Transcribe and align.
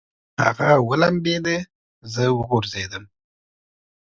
هغه 0.43 0.69
ولمبېده، 0.89 1.57
زه 2.13 2.23
وغورځېدم. 2.37 3.03